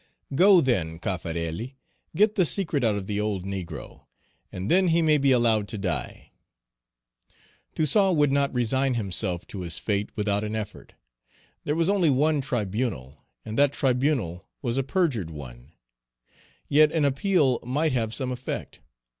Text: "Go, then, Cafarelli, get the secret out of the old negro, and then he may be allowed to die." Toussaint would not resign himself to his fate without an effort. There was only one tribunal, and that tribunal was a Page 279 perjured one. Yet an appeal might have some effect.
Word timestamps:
"Go, 0.33 0.61
then, 0.61 0.97
Cafarelli, 0.97 1.75
get 2.15 2.33
the 2.33 2.43
secret 2.43 2.83
out 2.83 2.95
of 2.95 3.05
the 3.05 3.21
old 3.21 3.45
negro, 3.45 4.07
and 4.51 4.71
then 4.71 4.87
he 4.87 4.99
may 5.03 5.19
be 5.19 5.31
allowed 5.31 5.67
to 5.67 5.77
die." 5.77 6.31
Toussaint 7.75 8.15
would 8.15 8.31
not 8.31 8.51
resign 8.51 8.95
himself 8.95 9.45
to 9.45 9.61
his 9.61 9.77
fate 9.77 10.09
without 10.15 10.43
an 10.43 10.55
effort. 10.55 10.95
There 11.65 11.75
was 11.75 11.87
only 11.87 12.09
one 12.09 12.41
tribunal, 12.41 13.23
and 13.45 13.59
that 13.59 13.73
tribunal 13.73 14.47
was 14.63 14.75
a 14.75 14.81
Page 14.81 14.93
279 14.93 15.07
perjured 15.07 15.29
one. 15.37 15.71
Yet 16.67 16.91
an 16.91 17.05
appeal 17.05 17.59
might 17.63 17.91
have 17.91 18.11
some 18.11 18.31
effect. 18.31 18.79